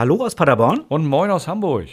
[0.00, 0.80] Hallo aus Paderborn.
[0.88, 1.86] Und moin aus Hamburg.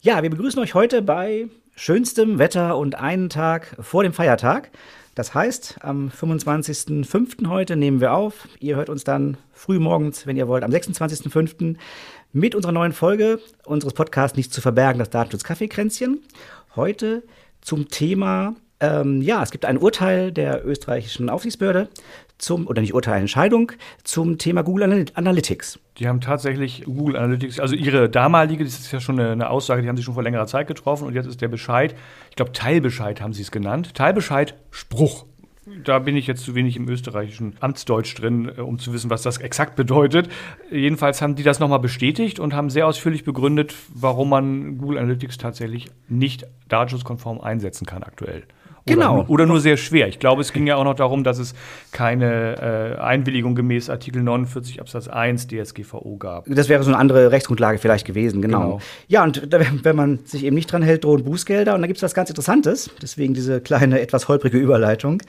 [0.00, 4.70] Ja, wir begrüßen euch heute bei schönstem Wetter und einen Tag vor dem Feiertag.
[5.16, 7.48] Das heißt, am 25.05.
[7.48, 8.46] heute nehmen wir auf.
[8.60, 11.74] Ihr hört uns dann früh morgens, wenn ihr wollt, am 26.05.
[12.32, 16.22] mit unserer neuen Folge unseres Podcasts Nichts zu verbergen, das Datenschutz-Kaffeekränzchen.
[16.76, 17.24] Heute
[17.60, 21.88] zum Thema ähm, ja, es gibt ein Urteil der österreichischen Aufsichtsbehörde
[22.38, 23.72] zum, oder nicht Urteil, Entscheidung
[24.04, 25.78] zum Thema Google Analytics.
[25.98, 29.82] Die haben tatsächlich Google Analytics, also ihre damalige, das ist ja schon eine, eine Aussage,
[29.82, 31.94] die haben sie schon vor längerer Zeit getroffen und jetzt ist der Bescheid,
[32.30, 35.24] ich glaube Teilbescheid haben sie es genannt, Teilbescheid Spruch.
[35.82, 39.22] Da bin ich jetzt zu wenig im österreichischen Amtsdeutsch drin, äh, um zu wissen, was
[39.22, 40.28] das exakt bedeutet.
[40.70, 45.38] Jedenfalls haben die das nochmal bestätigt und haben sehr ausführlich begründet, warum man Google Analytics
[45.38, 48.44] tatsächlich nicht datenschutzkonform einsetzen kann aktuell.
[48.86, 49.20] Genau.
[49.20, 50.06] Oder, oder, nur sehr schwer.
[50.06, 51.54] Ich glaube, es ging ja auch noch darum, dass es
[51.90, 56.44] keine äh, Einwilligung gemäß Artikel 49 Absatz 1 DSGVO gab.
[56.46, 58.60] Das wäre so eine andere Rechtsgrundlage vielleicht gewesen, genau.
[58.60, 58.80] genau.
[59.08, 61.74] Ja, und wenn man sich eben nicht dran hält, drohen Bußgelder.
[61.74, 65.20] Und da gibt es was ganz Interessantes, deswegen diese kleine, etwas holprige Überleitung.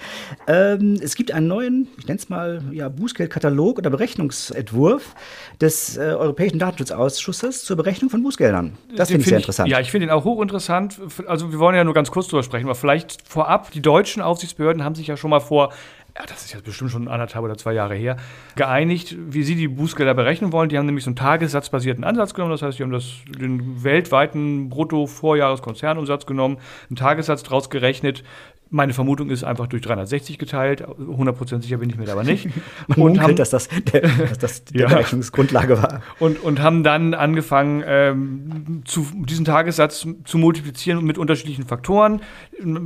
[0.47, 5.15] Ähm, es gibt einen neuen, ich nenne es mal, ja, Bußgeldkatalog oder Berechnungsentwurf
[5.59, 8.73] des äh, Europäischen Datenschutzausschusses zur Berechnung von Bußgeldern.
[8.95, 9.67] Das finde ich sehr interessant.
[9.69, 10.99] Ja, ich finde ihn auch hochinteressant.
[11.25, 14.21] Also wir wollen ja nur ganz kurz drüber sprechen, aber vielleicht vor vorab, die deutschen
[14.21, 15.71] Aufsichtsbehörden haben sich ja schon mal vor
[16.17, 18.17] ja, das ist jetzt bestimmt schon anderthalb oder zwei Jahre her,
[18.55, 20.67] geeinigt, wie sie die Bußgelder berechnen wollen.
[20.67, 22.53] Die haben nämlich so einen tagessatzbasierten Ansatz genommen.
[22.53, 26.57] Das heißt, sie haben das, den weltweiten Brutto-Vorjahreskonzernumsatz genommen,
[26.89, 28.23] einen Tagessatz daraus gerechnet,
[28.69, 30.83] meine Vermutung ist einfach durch 360 geteilt.
[30.85, 32.45] 100% sicher bin ich mir da aber nicht.
[32.87, 34.87] Man und munkelt, dass das, der, dass das die ja.
[34.87, 36.01] Berechnungsgrundlage war.
[36.19, 42.21] Und, und haben dann angefangen, ähm, zu, diesen Tagessatz zu multiplizieren mit unterschiedlichen Faktoren.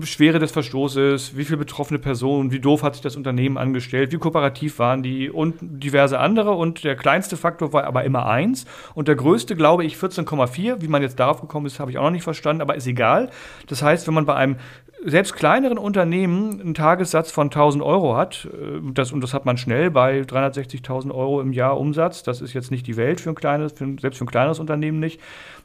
[0.04, 4.18] Schwere des Verstoßes, wie viele betroffene Personen, wie doof hat sich das Unternehmen angestellt, wie
[4.18, 6.52] kooperativ waren die und diverse andere.
[6.52, 8.66] Und der kleinste Faktor war aber immer eins.
[8.94, 10.82] Und der größte, glaube ich, 14,4.
[10.82, 13.30] Wie man jetzt darauf gekommen ist, habe ich auch noch nicht verstanden, aber ist egal.
[13.68, 14.58] Das heißt, wenn man bei einem
[15.04, 19.58] selbst kleineren Unternehmen einen Tagessatz von 1000 Euro hat, äh, das, und das hat man
[19.58, 23.36] schnell bei 360.000 Euro im Jahr Umsatz, das ist jetzt nicht die Welt für ein
[23.36, 25.20] kleines, für, selbst für ein kleineres Unternehmen nicht,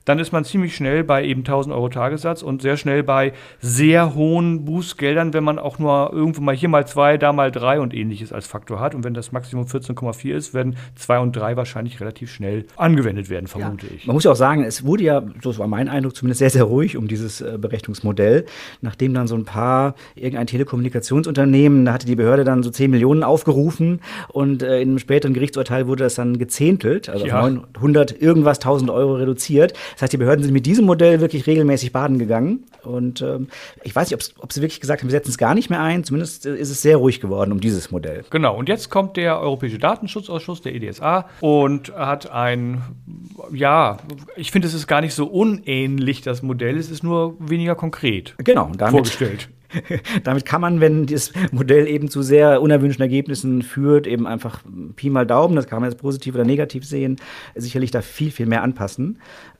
[0.06, 4.14] dann ist man ziemlich schnell bei eben 1000 Euro Tagessatz und sehr schnell bei sehr
[4.14, 7.92] hohen Bußgeldern, wenn man auch nur irgendwo mal hier mal zwei, da mal drei und
[7.92, 8.94] ähnliches als Faktor hat.
[8.94, 13.48] Und wenn das Maximum 14,4 ist, werden zwei und drei wahrscheinlich relativ schnell angewendet werden,
[13.48, 13.92] vermute ja.
[13.96, 14.06] ich.
[14.06, 16.64] Man muss ja auch sagen, es wurde ja, so war mein Eindruck, zumindest sehr, sehr
[16.64, 18.46] ruhig um dieses äh, Berechnungsmodell,
[18.80, 23.24] nachdem dann so ein paar, irgendein Telekommunikationsunternehmen, da hatte die Behörde dann so 10 Millionen
[23.24, 27.42] aufgerufen und äh, in einem späteren Gerichtsurteil wurde das dann gezehntelt, also ja.
[27.48, 29.72] 900 irgendwas 1000 Euro reduziert.
[29.96, 32.64] Das heißt, die Behörden sind mit diesem Modell wirklich regelmäßig baden gegangen.
[32.82, 33.48] Und ähm,
[33.82, 36.04] ich weiß nicht, ob sie wirklich gesagt haben, wir setzen es gar nicht mehr ein.
[36.04, 38.22] Zumindest äh, ist es sehr ruhig geworden um dieses Modell.
[38.28, 38.54] Genau.
[38.58, 42.82] Und jetzt kommt der Europäische Datenschutzausschuss, der EDSA, und hat ein,
[43.54, 43.96] ja,
[44.36, 46.76] ich finde, es ist gar nicht so unähnlich, das Modell.
[46.76, 49.48] Es ist nur weniger konkret genau, damit, vorgestellt.
[50.24, 54.62] Damit kann man, wenn das Modell eben zu sehr unerwünschten Ergebnissen führt, eben einfach
[54.94, 57.16] Pi mal Daumen, das kann man jetzt positiv oder negativ sehen,
[57.54, 59.18] sicherlich da viel, viel mehr anpassen.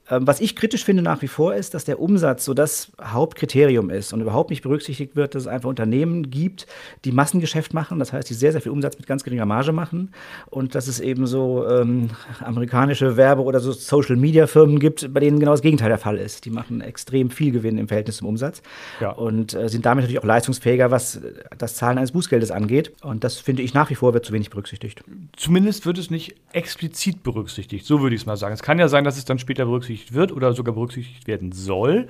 [0.09, 3.89] Ähm, was ich kritisch finde nach wie vor ist, dass der Umsatz so das Hauptkriterium
[3.89, 6.67] ist und überhaupt nicht berücksichtigt wird, dass es einfach Unternehmen gibt,
[7.05, 10.13] die Massengeschäft machen, das heißt, die sehr, sehr viel Umsatz mit ganz geringer Marge machen
[10.49, 12.09] und dass es eben so ähm,
[12.39, 16.45] amerikanische Werbe- oder so Social-Media-Firmen gibt, bei denen genau das Gegenteil der Fall ist.
[16.45, 18.61] Die machen extrem viel Gewinn im Verhältnis zum Umsatz
[19.01, 19.11] ja.
[19.11, 21.19] und äh, sind damit natürlich auch leistungsfähiger, was
[21.57, 22.93] das Zahlen eines Bußgeldes angeht.
[23.01, 25.03] Und das finde ich nach wie vor wird zu wenig berücksichtigt.
[25.35, 28.53] Zumindest wird es nicht explizit berücksichtigt, so würde ich es mal sagen.
[28.53, 31.51] Es kann ja sein, dass es dann später berücksichtigt berücksichtigt wird oder sogar berücksichtigt werden
[31.51, 32.07] soll.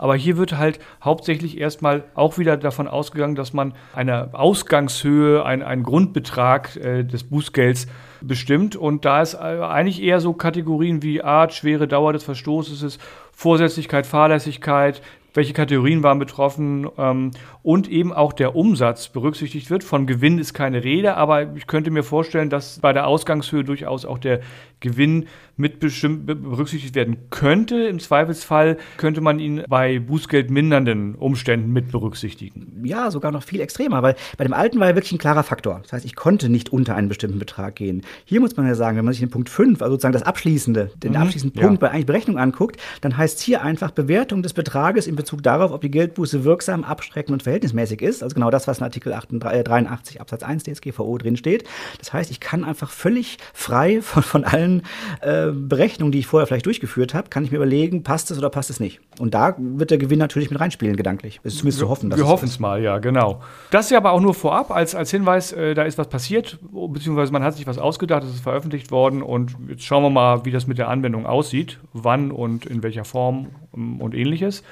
[0.00, 5.62] Aber hier wird halt hauptsächlich erstmal auch wieder davon ausgegangen, dass man eine Ausgangshöhe, ein,
[5.62, 7.88] einen Grundbetrag äh, des Bußgelds
[8.20, 8.76] bestimmt.
[8.76, 12.98] Und da ist äh, eigentlich eher so Kategorien wie Art, schwere Dauer des Verstoßes
[13.32, 15.02] Vorsätzlichkeit, Fahrlässigkeit,
[15.38, 17.30] welche Kategorien waren betroffen ähm,
[17.62, 19.84] und eben auch der Umsatz berücksichtigt wird.
[19.84, 24.04] Von Gewinn ist keine Rede, aber ich könnte mir vorstellen, dass bei der Ausgangshöhe durchaus
[24.04, 24.40] auch der
[24.80, 25.26] Gewinn
[25.56, 27.86] mit berücksichtigt werden könnte.
[27.86, 32.82] Im Zweifelsfall könnte man ihn bei bußgeldmindernden Umständen mit berücksichtigen.
[32.84, 35.80] Ja, sogar noch viel extremer, weil bei dem alten war ja wirklich ein klarer Faktor.
[35.82, 38.02] Das heißt, ich konnte nicht unter einen bestimmten Betrag gehen.
[38.24, 40.90] Hier muss man ja sagen, wenn man sich den Punkt 5, also sozusagen das abschließende,
[40.96, 41.88] den mhm, abschließenden Punkt ja.
[41.88, 45.42] bei eigentlich Berechnung anguckt, dann heißt es hier einfach Bewertung des Betrages in Bezug Bezug
[45.42, 48.22] darauf, ob die Geldbuße wirksam, abschreckend und verhältnismäßig ist.
[48.22, 51.64] Also genau das, was in Artikel 83 äh, Absatz 1 DSGVO drin steht.
[51.98, 54.84] Das heißt, ich kann einfach völlig frei von, von allen
[55.20, 58.48] äh, Berechnungen, die ich vorher vielleicht durchgeführt habe, kann ich mir überlegen, passt es oder
[58.48, 59.00] passt es nicht.
[59.18, 61.40] Und da wird der Gewinn natürlich mit reinspielen, gedanklich.
[61.42, 62.08] Ist zumindest zu hoffen.
[62.08, 63.42] Dass wir hoffen es mal, ja, genau.
[63.70, 67.32] Das ja aber auch nur vorab als, als Hinweis, äh, da ist was passiert, beziehungsweise
[67.32, 70.52] man hat sich was ausgedacht, es ist veröffentlicht worden und jetzt schauen wir mal, wie
[70.52, 74.62] das mit der Anwendung aussieht, wann und in welcher Form ähm, und ähnliches.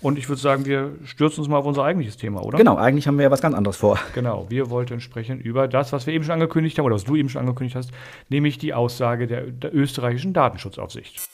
[0.00, 2.56] Und ich würde sagen, wir stürzen uns mal auf unser eigentliches Thema, oder?
[2.56, 3.98] Genau, eigentlich haben wir ja was ganz anderes vor.
[4.14, 7.16] Genau, wir wollten sprechen über das, was wir eben schon angekündigt haben, oder was du
[7.16, 7.90] eben schon angekündigt hast,
[8.28, 11.28] nämlich die Aussage der, der österreichischen Datenschutzaufsicht.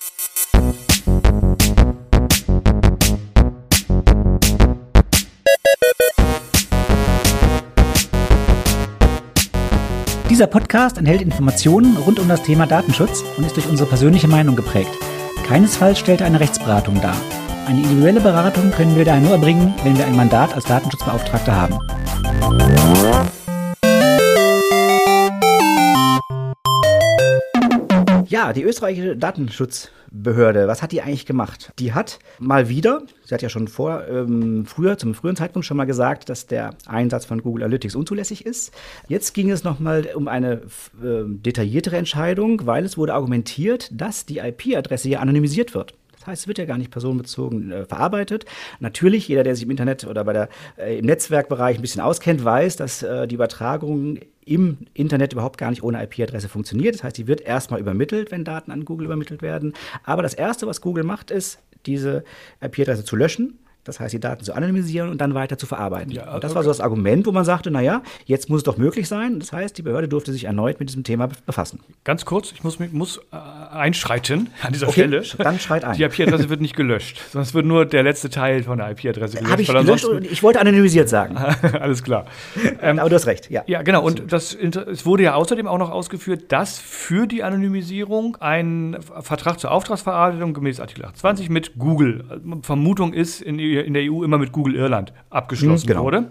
[10.31, 14.57] Dieser Podcast enthält Informationen rund um das Thema Datenschutz und ist durch unsere persönliche Meinung
[14.57, 14.91] geprägt.
[15.47, 17.17] Keinesfalls stellt er eine Rechtsberatung dar.
[17.67, 21.79] Eine individuelle Beratung können wir daher nur erbringen, wenn wir ein Mandat als Datenschutzbeauftragter haben.
[28.29, 31.73] Ja, die österreichische Datenschutzbehörde, was hat die eigentlich gemacht?
[31.79, 35.79] Die hat mal wieder, sie hat ja schon vor, ähm, früher, zum frühen Zeitpunkt schon
[35.79, 38.75] mal gesagt, dass der Einsatz von Google Analytics unzulässig ist.
[39.09, 40.63] Jetzt ging es nochmal um eine
[41.03, 45.95] äh, detailliertere Entscheidung, weil es wurde argumentiert, dass die IP-Adresse hier anonymisiert wird.
[46.25, 48.47] Das heißt, es wird ja gar nicht personenbezogen äh, verarbeitet.
[48.81, 50.49] Natürlich, jeder, der sich im Internet oder bei der,
[50.79, 55.69] äh, im Netzwerkbereich ein bisschen auskennt, weiß, dass äh, die Übertragung im Internet überhaupt gar
[55.69, 56.95] nicht ohne IP-Adresse funktioniert.
[56.95, 59.75] Das heißt, die wird erstmal übermittelt, wenn Daten an Google übermittelt werden.
[60.03, 62.25] Aber das Erste, was Google macht, ist, diese
[62.63, 66.11] IP-Adresse zu löschen das heißt, die Daten zu anonymisieren und dann weiter zu verarbeiten.
[66.11, 66.57] Ja, und das okay.
[66.57, 69.39] war so das Argument, wo man sagte, naja, jetzt muss es doch möglich sein.
[69.39, 71.81] Das heißt, die Behörde durfte sich erneut mit diesem Thema befassen.
[72.03, 73.37] Ganz kurz, ich muss, muss äh,
[73.75, 75.23] einschreiten an dieser okay, Stelle.
[75.39, 75.97] Dann schreit ein.
[75.97, 79.37] Die IP-Adresse wird nicht gelöscht, sondern es wird nur der letzte Teil von der IP-Adresse
[79.37, 79.53] gelöscht.
[79.53, 81.37] Habe ich gelöscht und ich wollte anonymisiert sagen.
[81.81, 82.25] Alles klar.
[82.81, 83.63] Ähm, Aber du hast recht, ja.
[83.67, 84.03] Ja, genau.
[84.03, 89.61] Und das, es wurde ja außerdem auch noch ausgeführt, dass für die Anonymisierung ein Vertrag
[89.61, 94.39] zur Auftragsverarbeitung gemäß Artikel 28 mit Google, äh, Vermutung ist, in in der EU immer
[94.39, 96.05] mit Google Irland abgeschlossen mhm, genau.
[96.05, 96.29] wurde.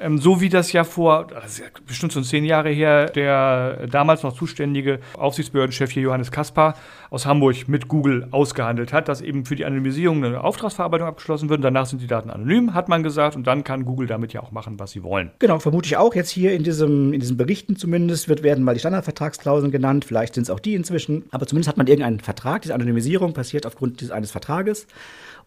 [0.00, 3.86] Ähm, so wie das ja vor, das ist ja bestimmt schon zehn Jahre her, der
[3.86, 6.74] damals noch zuständige Aufsichtsbehördenchef hier Johannes Kaspar
[7.10, 11.62] aus Hamburg mit Google ausgehandelt hat, dass eben für die Anonymisierung eine Auftragsverarbeitung abgeschlossen wird.
[11.62, 14.50] Danach sind die Daten anonym, hat man gesagt, und dann kann Google damit ja auch
[14.50, 15.30] machen, was sie wollen.
[15.38, 16.14] Genau, vermute ich auch.
[16.14, 20.04] Jetzt hier in, diesem, in diesen Berichten zumindest wird, werden mal die Standardvertragsklauseln genannt.
[20.04, 21.24] Vielleicht sind es auch die inzwischen.
[21.30, 22.62] Aber zumindest hat man irgendeinen Vertrag.
[22.62, 24.88] Diese Anonymisierung passiert aufgrund dieses, eines Vertrages.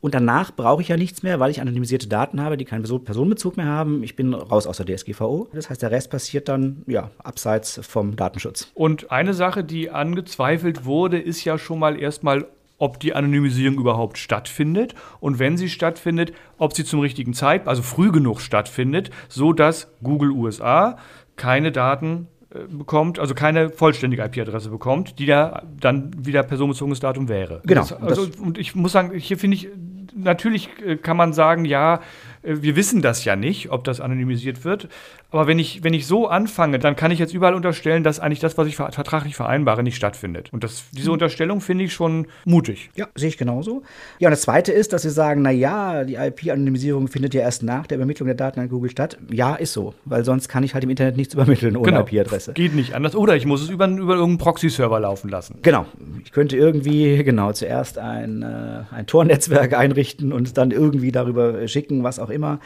[0.01, 3.57] Und danach brauche ich ja nichts mehr, weil ich anonymisierte Daten habe, die keinen Personenbezug
[3.57, 4.03] mehr haben.
[4.03, 5.49] Ich bin raus aus der DSGVO.
[5.53, 8.71] Das heißt, der Rest passiert dann ja abseits vom Datenschutz.
[8.73, 12.45] Und eine Sache, die angezweifelt wurde, ist ja schon mal erstmal,
[12.77, 17.81] ob die Anonymisierung überhaupt stattfindet und wenn sie stattfindet, ob sie zum richtigen Zeitpunkt, also
[17.81, 20.97] früh genug stattfindet, so dass Google USA
[21.35, 27.29] keine Daten äh, bekommt, also keine vollständige IP-Adresse bekommt, die da dann wieder personenbezogenes Datum
[27.29, 27.61] wäre.
[27.65, 27.81] Genau.
[27.81, 29.69] Das, also, und ich muss sagen, hier finde ich,
[30.17, 32.01] natürlich äh, kann man sagen, ja,
[32.44, 34.88] wir wissen das ja nicht, ob das anonymisiert wird.
[35.30, 38.39] Aber wenn ich, wenn ich so anfange, dann kann ich jetzt überall unterstellen, dass eigentlich
[38.39, 40.54] das, was ich vertraglich vereinbare, nicht stattfindet.
[40.54, 41.13] Und das, diese mhm.
[41.13, 42.89] Unterstellung finde ich schon mutig.
[42.95, 43.84] Ja, sehe ich genauso.
[44.19, 47.62] Ja, und das Zweite ist, dass Sie sagen, na ja, die IP-Anonymisierung findet ja erst
[47.62, 49.18] nach der Übermittlung der Daten an Google statt.
[49.30, 52.07] Ja, ist so, weil sonst kann ich halt im Internet nichts übermitteln ohne genau.
[52.07, 52.54] IP-Adresse.
[52.54, 53.13] Geht nicht anders.
[53.13, 55.60] Oder ich muss es über, über irgendeinen Proxy-Server laufen lassen.
[55.62, 55.86] Genau.
[56.24, 62.04] Ich könnte irgendwie, genau, zuerst ein, äh, ein Tor-Netzwerk einrichten und dann irgendwie darüber schicken,
[62.04, 62.59] was auch immer.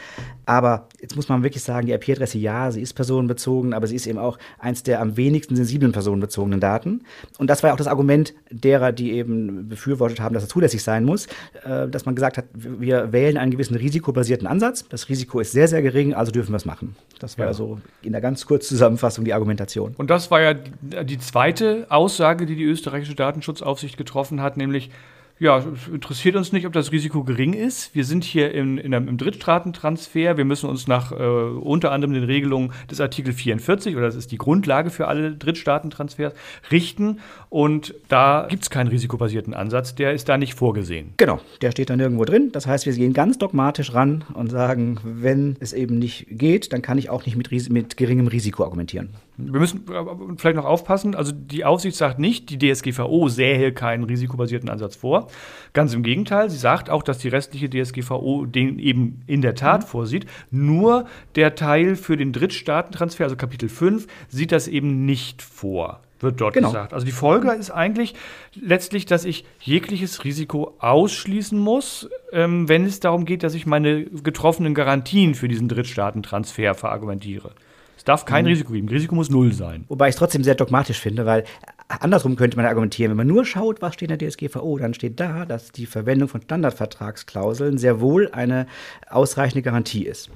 [0.46, 4.08] Aber jetzt muss man wirklich sagen, die IP-Adresse, ja, sie ist personenbezogen, aber sie ist
[4.08, 7.04] eben auch eins der am wenigsten sensiblen personenbezogenen Daten.
[7.38, 10.84] Und das war ja auch das Argument derer, die eben befürwortet haben, dass es zulässig
[10.84, 11.28] sein muss,
[11.64, 14.86] äh, dass man gesagt hat, wir wählen einen gewissen risikobasierten Ansatz.
[14.90, 16.96] Das Risiko ist sehr, sehr gering, also dürfen wir es machen.
[17.20, 19.94] Das war ja so in der ganz kurzen Zusammenfassung die Argumentation.
[19.98, 24.90] Und das war ja die zweite Aussage, die die österreichische Datenschutzaufsicht getroffen hat, nämlich
[25.42, 27.96] ja, es interessiert uns nicht, ob das Risiko gering ist.
[27.96, 30.38] Wir sind hier in, in einem, im Drittstaatentransfer.
[30.38, 34.32] Wir müssen uns nach äh, unter anderem den Regelungen des Artikel 44, oder das ist
[34.32, 36.36] die Grundlage für alle Drittstaatentransfers,
[36.70, 37.22] richten.
[37.50, 39.96] Und da gibt es keinen risikobasierten Ansatz.
[39.96, 41.16] Der ist da nicht vorgesehen.
[41.18, 42.52] Genau, der steht da nirgendwo drin.
[42.52, 46.84] Das heißt, wir gehen ganz dogmatisch ran und sagen, wenn es eben nicht geht, dann
[46.84, 49.10] kann ich auch nicht mit, mit geringem Risiko argumentieren.
[49.52, 49.86] Wir müssen
[50.38, 51.16] vielleicht noch aufpassen.
[51.16, 55.28] Also die Aufsicht sagt nicht, die DSGVO sähe keinen risikobasierten Ansatz vor.
[55.74, 59.82] Ganz im Gegenteil, sie sagt auch, dass die restliche DSGVO den eben in der Tat
[59.82, 59.88] mhm.
[59.88, 60.26] vorsieht.
[60.52, 61.06] Nur
[61.36, 66.02] der Teil für den Drittstaatentransfer, also Kapitel 5, sieht das eben nicht vor.
[66.20, 66.70] wird dort Genau.
[66.70, 66.94] gesagt.
[66.94, 68.14] Also die Folge ist eigentlich
[68.54, 74.06] letztlich, dass ich jegliches Risiko ausschließen muss, ähm, wenn es darum geht, dass ich meine
[74.06, 77.52] getroffenen Garantien für diesen Drittstaatentransfer verargumentiere.
[78.02, 78.30] Es darf Mhm.
[78.30, 78.90] kein Risiko geben.
[78.90, 79.86] Risiko muss null sein.
[79.88, 81.44] Wobei ich es trotzdem sehr dogmatisch finde, weil
[81.88, 85.20] andersrum könnte man argumentieren, wenn man nur schaut, was steht in der DSGVO, dann steht
[85.20, 88.66] da, dass die Verwendung von Standardvertragsklauseln sehr wohl eine
[89.08, 90.32] ausreichende Garantie ist.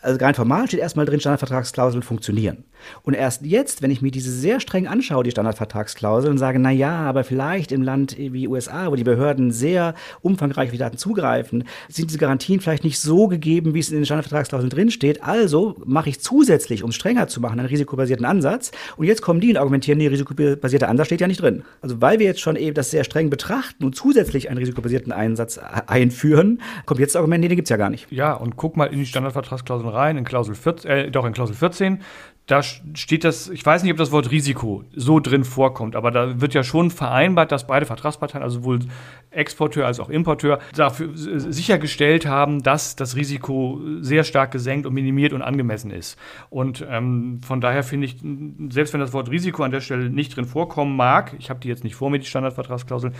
[0.00, 2.62] Also rein formal steht erstmal drin, Standardvertragsklauseln funktionieren.
[3.02, 7.00] Und erst jetzt, wenn ich mir diese sehr streng anschaue, die Standardvertragsklauseln, sage, na ja,
[7.02, 11.64] aber vielleicht im Land wie USA, wo die Behörden sehr umfangreich auf die Daten zugreifen,
[11.88, 15.22] sind diese Garantien vielleicht nicht so gegeben, wie es in den Standardvertragsklauseln drin steht.
[15.22, 18.72] Also mache ich zusätzlich, um es strenger zu machen, einen risikobasierten Ansatz.
[18.96, 21.62] Und jetzt kommen die und argumentieren, nee, risikobasierter Ansatz steht ja nicht drin.
[21.80, 25.58] Also weil wir jetzt schon eben das sehr streng betrachten und zusätzlich einen risikobasierten Einsatz
[25.58, 28.10] einführen, kommt jetzt das Argument, nee, den gibt's ja gar nicht.
[28.10, 31.54] Ja, und guck mal in die Standardvertragsklauseln rein, in Klausel 14, äh, doch in Klausel
[31.54, 32.00] 14.
[32.46, 32.60] Da
[32.94, 36.54] steht das, ich weiß nicht, ob das Wort Risiko so drin vorkommt, aber da wird
[36.54, 38.80] ja schon vereinbart, dass beide Vertragsparteien, also sowohl
[39.30, 45.32] Exporteur als auch Importeur, dafür sichergestellt haben, dass das Risiko sehr stark gesenkt und minimiert
[45.32, 46.18] und angemessen ist.
[46.50, 48.16] Und ähm, von daher finde ich,
[48.70, 51.68] selbst wenn das Wort Risiko an der Stelle nicht drin vorkommen mag, ich habe die
[51.68, 53.12] jetzt nicht vor mir, die Standardvertragsklausel,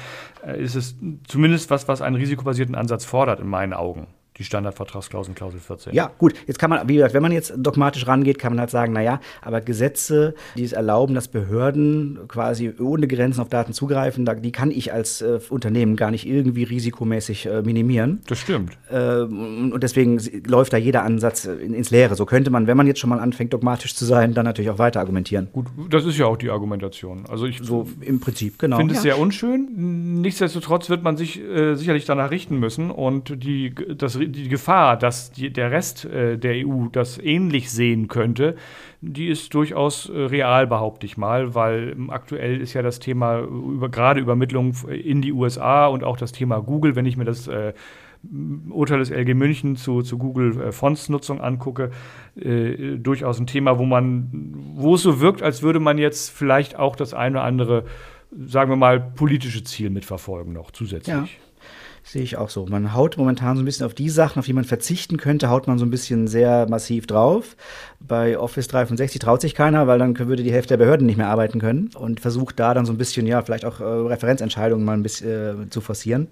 [0.46, 4.06] äh, ist es zumindest was, was einen risikobasierten Ansatz fordert, in meinen Augen.
[4.42, 5.94] Die Standardvertragsklauseln, Klausel 14.
[5.94, 6.34] Ja, gut.
[6.48, 9.20] Jetzt kann man, wie gesagt, wenn man jetzt dogmatisch rangeht, kann man halt sagen, naja,
[9.40, 14.50] aber Gesetze, die es erlauben, dass Behörden quasi ohne Grenzen auf Daten zugreifen, da, die
[14.50, 18.20] kann ich als äh, Unternehmen gar nicht irgendwie risikomäßig äh, minimieren.
[18.26, 18.72] Das stimmt.
[18.90, 22.16] Äh, und deswegen läuft da jeder Ansatz äh, in, ins Leere.
[22.16, 24.78] So könnte man, wenn man jetzt schon mal anfängt, dogmatisch zu sein, dann natürlich auch
[24.80, 25.50] weiter argumentieren.
[25.52, 27.26] Gut, das ist ja auch die Argumentation.
[27.28, 28.78] Also ich So im Prinzip, genau.
[28.78, 29.12] finde es Ja.
[29.12, 30.20] sehr unschön.
[30.20, 35.30] Nichtsdestotrotz wird man sich äh, sicherlich danach richten müssen und die, das, die Gefahr, dass
[35.30, 38.56] die, der Rest äh, der EU das ähnlich sehen könnte,
[39.00, 43.40] die ist durchaus äh, real, behaupte ich mal, weil ähm, aktuell ist ja das Thema
[43.40, 47.48] über, gerade Übermittlung in die USA und auch das Thema Google, wenn ich mir das
[47.48, 47.72] äh,
[48.70, 51.90] Urteil des LG München zu, zu Google äh, Fontsnutzung angucke,
[52.36, 54.30] äh, durchaus ein Thema, wo man,
[54.74, 57.84] wo es so wirkt, als würde man jetzt vielleicht auch das eine oder andere,
[58.46, 61.14] sagen wir mal, politische Ziel mitverfolgen noch zusätzlich.
[61.14, 61.26] Ja.
[62.04, 62.66] Sehe ich auch so.
[62.66, 65.66] Man haut momentan so ein bisschen auf die Sachen, auf die man verzichten könnte, haut
[65.68, 67.56] man so ein bisschen sehr massiv drauf.
[68.00, 71.28] Bei Office 365 traut sich keiner, weil dann würde die Hälfte der Behörden nicht mehr
[71.28, 74.94] arbeiten können und versucht da dann so ein bisschen, ja, vielleicht auch äh, Referenzentscheidungen mal
[74.94, 76.28] ein bisschen äh, zu forcieren.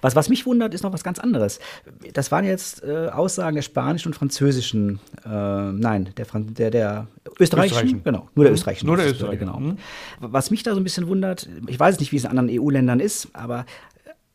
[0.00, 1.58] Was, was mich wundert, ist noch was ganz anderes.
[2.14, 7.08] Das waren jetzt äh, Aussagen der spanischen und französischen, äh, nein, der, Fran der, der
[7.38, 8.04] österreichischen, Österreichischen.
[8.04, 8.86] genau, nur der österreichischen.
[8.86, 9.52] Nur der österreichischen.
[9.52, 9.76] Genau.
[10.20, 13.00] Was mich da so ein bisschen wundert, ich weiß nicht, wie es in anderen EU-Ländern
[13.00, 13.66] ist, aber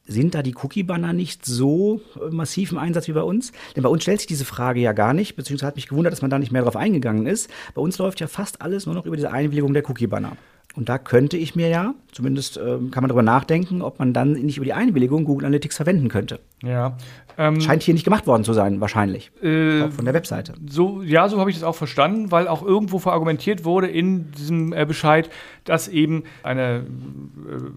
[0.06, 3.52] sind da die Cookie-Banner nicht so äh, massiv im Einsatz wie bei uns?
[3.76, 6.22] Denn bei uns stellt sich diese Frage ja gar nicht, beziehungsweise hat mich gewundert, dass
[6.22, 7.50] man da nicht mehr drauf eingegangen ist.
[7.74, 10.36] Bei uns läuft ja fast alles nur noch über diese Einwilligung der Cookie-Banner.
[10.76, 14.32] Und da könnte ich mir ja, zumindest ähm, kann man darüber nachdenken, ob man dann
[14.34, 16.40] nicht über die Einwilligung Google Analytics verwenden könnte.
[16.64, 16.96] Ja.
[17.38, 19.32] Ähm, Scheint hier nicht gemacht worden zu sein, wahrscheinlich.
[19.42, 20.54] äh, Auch von der Webseite.
[20.70, 24.72] So, ja, so habe ich das auch verstanden, weil auch irgendwo verargumentiert wurde in diesem
[24.72, 25.30] äh, Bescheid,
[25.64, 26.86] dass eben eine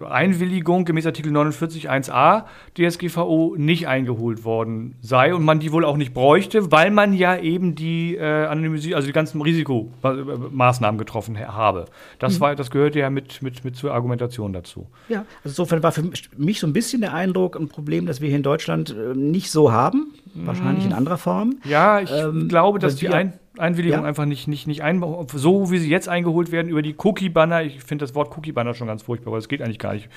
[0.00, 2.44] äh, Einwilligung gemäß Artikel 49 1a
[2.76, 7.38] DSGVO nicht eingeholt worden sei und man die wohl auch nicht bräuchte, weil man ja
[7.38, 11.86] eben die äh, Anonymisierung, also die ganzen Risikomaßnahmen getroffen ha- habe.
[12.18, 14.86] Das war, das gehörte ja mit, mit, mit zur Argumentation dazu.
[15.08, 16.02] Ja, also insofern war für
[16.36, 19.50] mich so ein bisschen der Eindruck, ein Problem, das wir hier in Deutschland äh, nicht
[19.50, 21.56] so haben, wahrscheinlich in anderer Form.
[21.64, 24.06] Ja, ich Ähm, glaube, dass die Ein Einwilligung Ja?
[24.06, 27.62] einfach nicht, nicht, nicht ein, so wie sie jetzt eingeholt werden über die Cookie-Banner.
[27.62, 30.08] Ich finde das Wort Cookie-Banner schon ganz furchtbar, weil es geht eigentlich gar nicht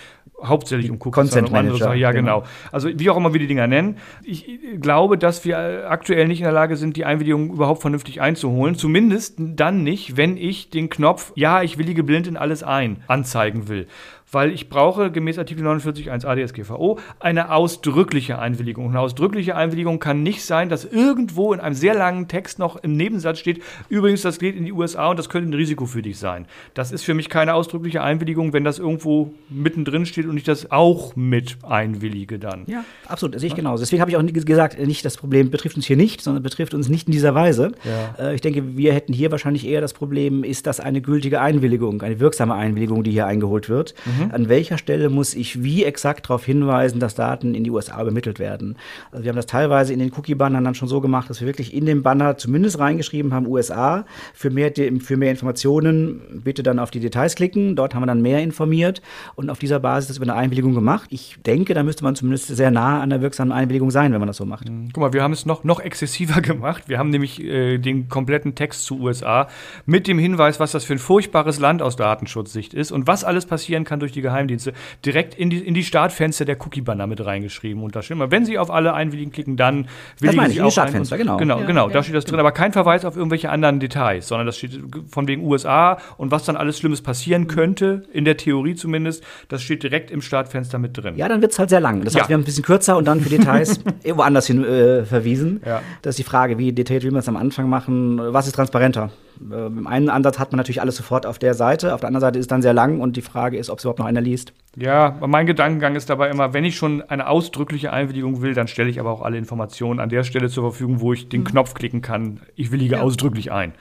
[0.43, 1.99] hauptsächlich um Cookies, Consent Manager, Sachen.
[1.99, 2.41] Ja, genau.
[2.41, 2.51] genau.
[2.71, 3.97] Also wie auch immer wir die Dinger nennen.
[4.23, 8.75] Ich glaube, dass wir aktuell nicht in der Lage sind, die Einwilligung überhaupt vernünftig einzuholen.
[8.75, 13.67] Zumindest dann nicht, wenn ich den Knopf Ja, ich willige blind in alles ein anzeigen
[13.67, 13.87] will.
[14.31, 18.89] Weil ich brauche gemäß Artikel 49 1 ADSGVO eine ausdrückliche Einwilligung.
[18.89, 22.95] Eine ausdrückliche Einwilligung kann nicht sein, dass irgendwo in einem sehr langen Text noch im
[22.95, 26.19] Nebensatz steht, übrigens, das geht in die USA und das könnte ein Risiko für dich
[26.19, 26.45] sein.
[26.73, 30.71] Das ist für mich keine ausdrückliche Einwilligung, wenn das irgendwo mittendrin steht und ich das
[30.71, 32.63] auch mit einwillige dann.
[32.67, 33.81] Ja, absolut, das sehe ich genauso.
[33.81, 36.89] Deswegen habe ich auch gesagt, nicht das Problem betrifft uns hier nicht, sondern betrifft uns
[36.89, 37.71] nicht in dieser Weise.
[37.83, 38.29] Ja.
[38.29, 42.01] Äh, ich denke, wir hätten hier wahrscheinlich eher das Problem, ist das eine gültige Einwilligung,
[42.01, 43.95] eine wirksame Einwilligung, die hier eingeholt wird.
[44.05, 44.18] Mhm.
[44.25, 44.31] Mhm.
[44.31, 48.39] An welcher Stelle muss ich wie exakt darauf hinweisen, dass Daten in die USA übermittelt
[48.39, 48.75] werden?
[49.11, 51.73] Also wir haben das teilweise in den Cookie-Bannern dann schon so gemacht, dass wir wirklich
[51.73, 56.91] in den Banner zumindest reingeschrieben haben, USA, für mehr, für mehr Informationen bitte dann auf
[56.91, 57.75] die Details klicken.
[57.75, 59.01] Dort haben wir dann mehr informiert
[59.35, 61.09] und auf dieser Basis das über eine Einwilligung gemacht.
[61.11, 64.27] Ich denke, da müsste man zumindest sehr nah an der wirksamen Einwilligung sein, wenn man
[64.27, 64.69] das so macht.
[64.69, 64.89] Mhm.
[64.93, 66.83] Guck mal, wir haben es noch, noch exzessiver gemacht.
[66.87, 69.47] Wir haben nämlich äh, den kompletten Text zu USA
[69.85, 73.45] mit dem Hinweis, was das für ein furchtbares Land aus Datenschutzsicht ist und was alles
[73.45, 74.73] passieren kann durch die Geheimdienste,
[75.05, 77.83] direkt in die, in die Startfenster der Cookie-Banner mit reingeschrieben.
[77.83, 79.87] Und da steht immer, wenn Sie auf alle Einwilligen klicken, dann
[80.19, 81.19] willigen das Sie auch Startfenster, ein.
[81.19, 81.37] genau.
[81.37, 84.27] Genau, ja, genau, ja, da steht das drin, aber kein Verweis auf irgendwelche anderen Details,
[84.27, 88.37] sondern das steht von wegen USA und was dann alles Schlimmes passieren könnte, in der
[88.37, 91.15] Theorie zumindest, das steht direkt im Startfenster mit drin.
[91.15, 92.03] Ja, dann wird es halt sehr lang.
[92.03, 95.61] Das heißt, wir haben ein bisschen kürzer und dann für Details woanders hin äh, verwiesen.
[96.01, 99.11] Das ist die Frage, wie detailliert will man es am Anfang machen, was ist transparenter?
[99.51, 102.21] Äh, Im einen Ansatz hat man natürlich alles sofort auf der Seite, auf der anderen
[102.21, 104.21] Seite ist es dann sehr lang und die Frage ist, ob es überhaupt noch einer
[104.21, 104.53] liest.
[104.75, 108.89] Ja, mein Gedankengang ist dabei immer, wenn ich schon eine ausdrückliche Einwilligung will, dann stelle
[108.89, 111.45] ich aber auch alle Informationen an der Stelle zur Verfügung, wo ich den mhm.
[111.45, 113.01] Knopf klicken kann, ich willige ja.
[113.01, 113.73] ausdrücklich ein.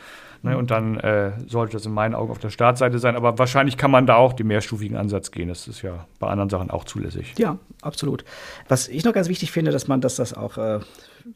[0.43, 3.17] Ne, und dann äh, sollte das in meinen Augen auf der Startseite sein.
[3.17, 5.49] Aber wahrscheinlich kann man da auch den mehrstufigen Ansatz gehen.
[5.49, 7.35] Das ist ja bei anderen Sachen auch zulässig.
[7.39, 8.25] Ja, absolut.
[8.69, 10.79] Was ich noch ganz wichtig finde, dass man, dass das auch äh,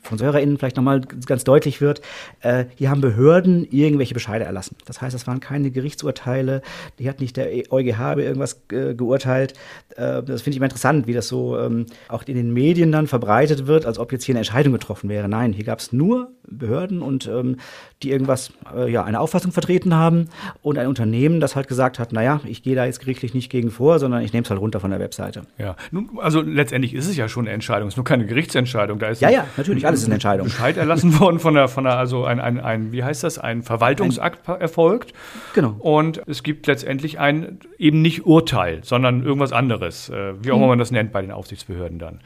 [0.00, 2.02] von HörerInnen vielleicht nochmal ganz deutlich wird,
[2.40, 4.76] äh, hier haben Behörden irgendwelche Bescheide erlassen.
[4.86, 6.62] Das heißt, das waren keine Gerichtsurteile,
[6.98, 9.54] die hat nicht der EuGH über irgendwas äh, geurteilt.
[9.96, 13.06] Äh, das finde ich immer interessant, wie das so ähm, auch in den Medien dann
[13.06, 15.28] verbreitet wird, als ob jetzt hier eine Entscheidung getroffen wäre.
[15.28, 17.56] Nein, hier gab es nur Behörden und ähm,
[18.02, 20.28] die irgendwas, äh, ja, eine Auffassung vertreten haben
[20.62, 23.70] und ein Unternehmen, das halt gesagt hat, naja, ich gehe da jetzt gerichtlich nicht gegen
[23.70, 25.42] vor, sondern ich nehme es halt runter von der Webseite.
[25.58, 28.98] Ja, nun, also letztendlich ist es ja schon eine Entscheidung, es ist nur keine Gerichtsentscheidung.
[28.98, 30.46] Da ist ja, ja, natürlich alles ist eine Entscheidung.
[30.46, 33.62] Bescheid erlassen worden von der, von der also ein, ein, ein, wie heißt das, ein
[33.62, 35.12] Verwaltungsakt ein, erfolgt.
[35.54, 35.76] Genau.
[35.78, 40.66] Und es gibt letztendlich ein eben nicht Urteil, sondern irgendwas anderes, äh, wie auch immer
[40.66, 40.70] mhm.
[40.70, 42.20] man das nennt bei den Aufsichtsbehörden dann.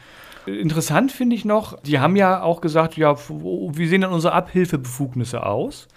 [0.47, 5.45] Interessant finde ich noch, die haben ja auch gesagt, ja, wie sehen denn unsere Abhilfebefugnisse
[5.45, 5.89] aus,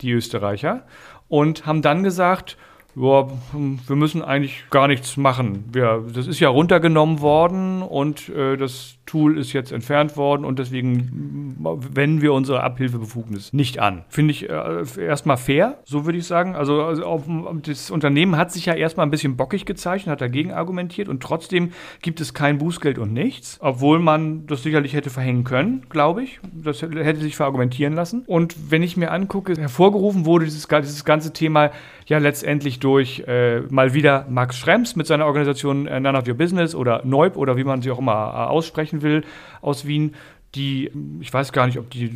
[0.00, 0.84] die Österreicher,
[1.28, 2.56] und haben dann gesagt,
[2.94, 5.64] ja, wir müssen eigentlich gar nichts machen.
[5.72, 10.58] Wir, das ist ja runtergenommen worden und äh, das Tool ist jetzt entfernt worden und
[10.58, 14.04] deswegen wenden wir unsere Abhilfebefugnis nicht an.
[14.08, 16.54] Finde ich äh, erstmal fair, so würde ich sagen.
[16.54, 17.22] Also, also auf,
[17.62, 21.72] das Unternehmen hat sich ja erstmal ein bisschen bockig gezeichnet, hat dagegen argumentiert und trotzdem
[22.02, 26.38] gibt es kein Bußgeld und nichts, obwohl man das sicherlich hätte verhängen können, glaube ich.
[26.52, 28.24] Das hätte sich verargumentieren lassen.
[28.26, 31.70] Und wenn ich mir angucke, hervorgerufen wurde dieses, dieses ganze Thema
[32.06, 36.74] ja letztendlich durch äh, mal wieder Max Schrems mit seiner Organisation None of Your Business
[36.74, 39.24] oder Neub oder wie man sie auch immer äh, aussprechen erreichen will
[39.60, 40.14] aus Wien,
[40.54, 40.90] die,
[41.20, 42.10] ich weiß gar nicht, ob die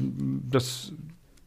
[0.50, 0.92] das,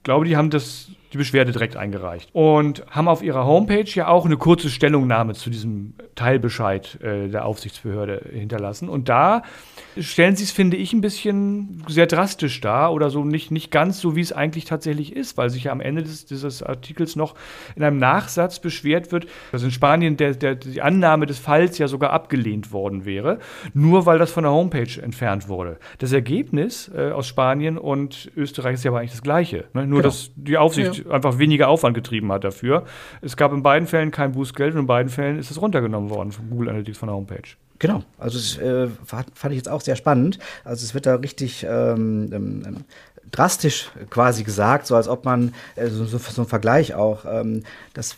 [0.03, 4.25] glaube, die haben das die Beschwerde direkt eingereicht und haben auf ihrer Homepage ja auch
[4.25, 8.89] eine kurze Stellungnahme zu diesem Teilbescheid äh, der Aufsichtsbehörde hinterlassen.
[8.89, 9.43] Und da
[9.97, 14.01] stellen sie es, finde ich, ein bisschen sehr drastisch dar oder so nicht, nicht ganz
[14.01, 17.35] so, wie es eigentlich tatsächlich ist, weil sich ja am Ende des, dieses Artikels noch
[17.77, 21.87] in einem Nachsatz beschwert wird, dass in Spanien der, der, die Annahme des Falls ja
[21.87, 23.39] sogar abgelehnt worden wäre,
[23.73, 25.77] nur weil das von der Homepage entfernt wurde.
[25.99, 29.65] Das Ergebnis äh, aus Spanien und Österreich ist ja aber eigentlich das gleiche.
[29.73, 29.87] Ne?
[29.87, 30.09] Nur, genau.
[30.09, 31.04] dass die Aufsicht ja.
[31.09, 32.85] Einfach weniger Aufwand getrieben hat dafür.
[33.21, 36.31] Es gab in beiden Fällen kein Bußgeld und in beiden Fällen ist es runtergenommen worden
[36.31, 37.55] von Google Analytics von der Homepage.
[37.79, 40.39] Genau, also das äh, fand ich jetzt auch sehr spannend.
[40.63, 42.85] Also es wird da richtig ähm, ähm, ähm,
[43.31, 47.63] drastisch quasi gesagt, so als ob man, äh, so, so, ein Vergleich auch, ähm,
[47.93, 48.15] dass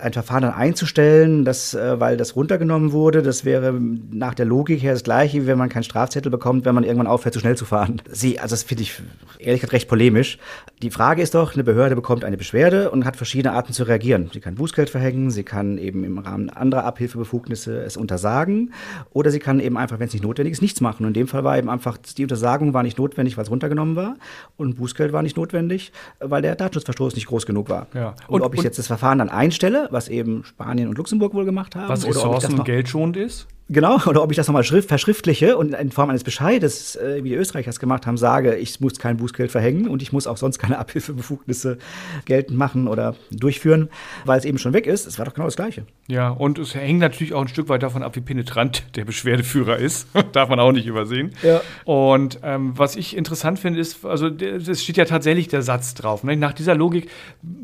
[0.00, 4.82] ein Verfahren dann einzustellen, das, äh, weil das runtergenommen wurde, das wäre nach der Logik
[4.82, 7.56] her das gleiche, wie wenn man keinen Strafzettel bekommt, wenn man irgendwann aufhört, zu schnell
[7.56, 8.02] zu fahren.
[8.10, 9.00] Sie, also das finde ich
[9.38, 10.38] ehrlich gesagt recht polemisch.
[10.82, 14.30] Die Frage ist doch, eine Behörde bekommt eine Beschwerde und hat verschiedene Arten zu reagieren.
[14.32, 18.72] Sie kann Bußgeld verhängen, sie kann eben im Rahmen anderer Abhilfebefugnisse es untersagen
[19.12, 21.04] oder sie kann eben einfach, wenn es nicht notwendig ist, nichts machen.
[21.04, 23.96] Und in dem Fall war eben einfach, die Untersagung war nicht notwendig, weil es runtergenommen
[23.96, 24.16] war
[24.56, 27.86] und Bußgeld war nicht notwendig, weil der Datenschutzverstoß nicht groß genug war.
[27.94, 28.14] Ja.
[28.28, 31.44] Und, und ob ich jetzt das Verfahren dann einstelle, was eben Spanien und Luxemburg wohl
[31.44, 31.88] gemacht haben.
[31.88, 33.46] Was Ressourcen und geldschonend ist?
[33.70, 37.34] Genau, oder ob ich das nochmal verschriftliche und in Form eines Bescheides, äh, wie die
[37.34, 40.58] Österreicher es gemacht haben, sage, ich muss kein Bußgeld verhängen und ich muss auch sonst
[40.58, 41.78] keine Abhilfebefugnisse
[42.26, 43.88] geltend machen oder durchführen,
[44.26, 45.06] weil es eben schon weg ist.
[45.06, 45.86] Es war doch genau das Gleiche.
[46.08, 49.78] Ja, und es hängt natürlich auch ein Stück weit davon ab, wie penetrant der Beschwerdeführer
[49.78, 50.08] ist.
[50.32, 51.32] Darf man auch nicht übersehen.
[51.42, 51.62] Ja.
[51.86, 56.22] Und ähm, was ich interessant finde, ist, also es steht ja tatsächlich der Satz drauf.
[56.22, 56.36] Ne?
[56.36, 57.08] Nach dieser Logik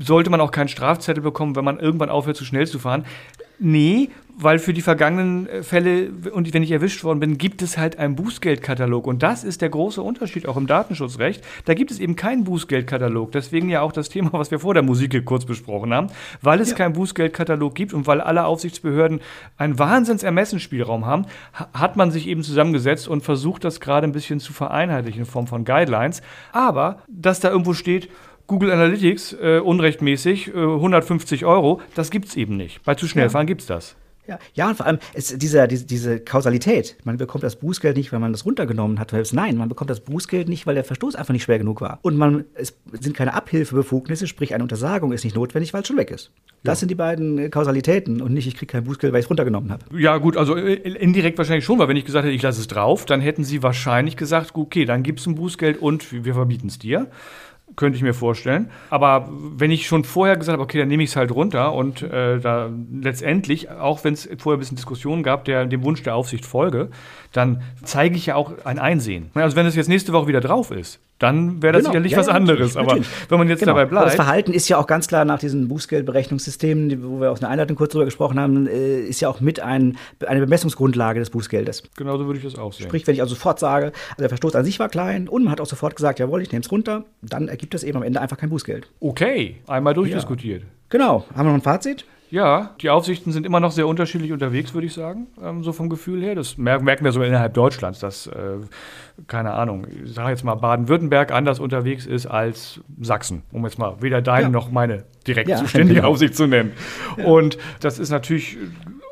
[0.02, 3.04] sollte man auch keinen Strafzettel bekommen, wenn man irgendwann aufhört, zu schnell zu fahren.
[3.58, 4.08] Nee,
[4.40, 7.98] weil für die vergangenen äh, Fälle und wenn ich erwischt worden bin, gibt es halt
[7.98, 9.06] einen Bußgeldkatalog.
[9.06, 11.44] Und das ist der große Unterschied auch im Datenschutzrecht.
[11.64, 13.32] Da gibt es eben keinen Bußgeldkatalog.
[13.32, 16.08] Deswegen ja auch das Thema, was wir vor der Musik kurz besprochen haben.
[16.42, 16.76] Weil es ja.
[16.76, 19.20] keinen Bußgeldkatalog gibt und weil alle Aufsichtsbehörden
[19.56, 24.40] einen Wahnsinns Ermessensspielraum haben, hat man sich eben zusammengesetzt und versucht, das gerade ein bisschen
[24.40, 26.22] zu vereinheitlichen in Form von Guidelines.
[26.52, 28.10] Aber, dass da irgendwo steht,
[28.48, 32.82] Google Analytics äh, unrechtmäßig äh, 150 Euro, das gibt es eben nicht.
[32.82, 33.48] Bei zu schnell fahren ja.
[33.48, 33.96] gibt es das.
[34.30, 36.96] Ja, ja, und vor allem ist dieser, diese, diese Kausalität.
[37.02, 39.12] Man bekommt das Bußgeld nicht, weil man das runtergenommen hat.
[39.32, 41.98] Nein, man bekommt das Bußgeld nicht, weil der Verstoß einfach nicht schwer genug war.
[42.02, 45.96] Und man, es sind keine Abhilfebefugnisse, sprich eine Untersagung ist nicht notwendig, weil es schon
[45.96, 46.30] weg ist.
[46.62, 46.80] Das ja.
[46.80, 49.72] sind die beiden äh, Kausalitäten und nicht, ich kriege kein Bußgeld, weil ich es runtergenommen
[49.72, 49.84] habe.
[49.98, 52.68] Ja, gut, also äh, indirekt wahrscheinlich schon, weil wenn ich gesagt hätte, ich lasse es
[52.68, 56.68] drauf, dann hätten sie wahrscheinlich gesagt, okay, dann gibt es ein Bußgeld und wir verbieten
[56.68, 57.08] es dir
[57.76, 58.70] könnte ich mir vorstellen.
[58.90, 62.02] Aber wenn ich schon vorher gesagt habe, okay, dann nehme ich es halt runter und
[62.02, 66.14] äh, da letztendlich, auch wenn es vorher ein bisschen Diskussionen gab, der dem Wunsch der
[66.14, 66.90] Aufsicht folge,
[67.32, 69.30] dann zeige ich ja auch ein Einsehen.
[69.34, 71.92] Also wenn es jetzt nächste Woche wieder drauf ist, dann wäre das genau.
[71.92, 72.76] sicherlich ja, was ja, anderes.
[72.76, 72.96] Aber
[73.28, 73.72] wenn man jetzt genau.
[73.72, 74.00] dabei bleibt.
[74.00, 77.50] Aber das Verhalten ist ja auch ganz klar nach diesen Bußgeldberechnungssystemen, wo wir aus einer
[77.50, 81.84] Einleitung kurz drüber gesprochen haben, äh, ist ja auch mit ein, eine Bemessungsgrundlage des Bußgeldes.
[81.96, 82.86] Genau so würde ich das auch sehen.
[82.86, 85.52] Sprich, wenn ich also sofort sage, also der Verstoß an sich war klein und man
[85.52, 88.20] hat auch sofort gesagt, jawohl, ich nehme es runter, dann ergibt das eben am Ende
[88.20, 88.88] einfach kein Bußgeld.
[89.00, 90.62] Okay, einmal durchdiskutiert.
[90.62, 90.68] Ja.
[90.88, 91.26] Genau.
[91.34, 92.06] Haben wir noch ein Fazit?
[92.30, 95.88] Ja, die Aufsichten sind immer noch sehr unterschiedlich unterwegs, würde ich sagen, ähm, so vom
[95.88, 96.36] Gefühl her.
[96.36, 98.58] Das merken wir sogar innerhalb Deutschlands, dass, äh,
[99.26, 103.96] keine Ahnung, ich sage jetzt mal Baden-Württemberg anders unterwegs ist als Sachsen, um jetzt mal
[104.00, 104.48] weder deine ja.
[104.48, 106.08] noch meine direkt ja, zuständige genau.
[106.12, 106.72] Aufsicht zu nennen.
[107.16, 107.24] Ja.
[107.24, 108.56] Und das ist natürlich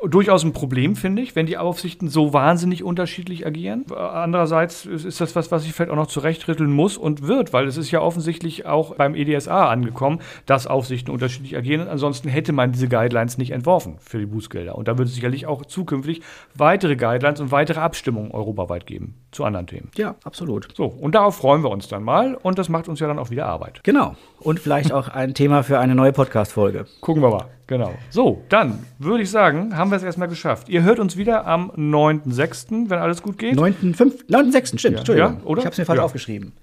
[0.07, 3.85] durchaus ein Problem, finde ich, wenn die Aufsichten so wahnsinnig unterschiedlich agieren.
[3.91, 7.77] Andererseits ist das was, was ich vielleicht auch noch zurechtrütteln muss und wird, weil es
[7.77, 11.87] ist ja offensichtlich auch beim EDSA angekommen, dass Aufsichten unterschiedlich agieren.
[11.87, 14.75] Ansonsten hätte man diese Guidelines nicht entworfen für die Bußgelder.
[14.75, 16.21] Und da wird es sicherlich auch zukünftig
[16.55, 19.89] weitere Guidelines und weitere Abstimmungen europaweit geben zu anderen Themen.
[19.95, 20.69] Ja, absolut.
[20.75, 23.29] So, und darauf freuen wir uns dann mal und das macht uns ja dann auch
[23.29, 23.81] wieder Arbeit.
[23.83, 24.15] Genau.
[24.39, 26.85] Und vielleicht auch ein Thema für eine neue Podcast-Folge.
[27.01, 27.45] Gucken wir mal.
[27.67, 27.93] Genau.
[28.09, 30.69] So, dann würde ich sagen, haben wir es erstmal geschafft.
[30.69, 33.55] Ihr hört uns wieder am 9.6., wenn alles gut geht.
[33.55, 34.51] 9.6., 9.
[34.79, 34.89] stimmt, ja.
[34.97, 35.37] Entschuldigung.
[35.39, 35.59] Ja, oder?
[35.59, 36.03] Ich habe es mir falsch ja.
[36.03, 36.53] aufgeschrieben.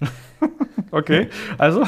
[0.91, 1.85] okay, also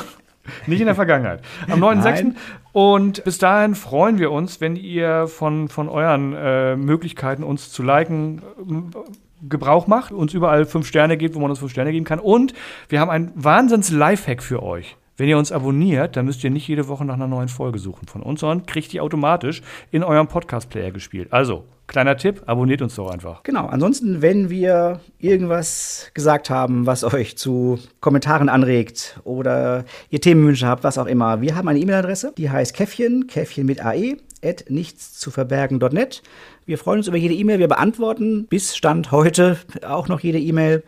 [0.68, 1.42] nicht in der Vergangenheit.
[1.70, 2.34] Am 9.6.
[2.72, 7.84] Und bis dahin freuen wir uns, wenn ihr von, von euren äh, Möglichkeiten, uns zu
[7.84, 9.00] liken, äh,
[9.48, 12.20] Gebrauch macht, uns überall fünf Sterne gibt, wo man uns fünf Sterne geben kann.
[12.20, 12.54] Und
[12.90, 14.98] wir haben einen Wahnsinns-Lifehack für euch.
[15.20, 18.08] Wenn ihr uns abonniert, dann müsst ihr nicht jede Woche nach einer neuen Folge suchen
[18.08, 21.34] von uns, sondern kriegt die automatisch in eurem Podcast-Player gespielt.
[21.34, 23.44] Also, kleiner Tipp, abonniert uns doch einfach.
[23.44, 30.68] Genau, ansonsten, wenn wir irgendwas gesagt haben, was euch zu Kommentaren anregt oder ihr Themenwünsche
[30.68, 34.70] habt, was auch immer, wir haben eine E-Mail-Adresse, die heißt Käffchen, Käffchen mit AE, at
[34.70, 36.22] nichtszuverbergen.net.
[36.70, 40.84] Wir freuen uns über jede E-Mail, wir beantworten bis Stand heute auch noch jede E-Mail.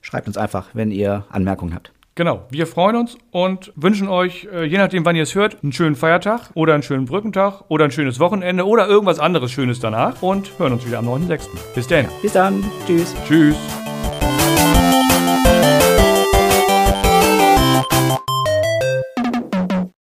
[0.00, 1.90] Schreibt uns einfach, wenn ihr Anmerkungen habt.
[2.14, 5.72] Genau, wir freuen uns und wünschen euch, äh, je nachdem, wann ihr es hört, einen
[5.72, 10.22] schönen Feiertag oder einen schönen Brückentag oder ein schönes Wochenende oder irgendwas anderes Schönes danach
[10.22, 11.48] und hören uns wieder am 9.6.
[11.74, 12.06] Bis dann.
[12.22, 12.62] Bis dann.
[12.86, 13.12] Tschüss.
[13.26, 13.56] Tschüss.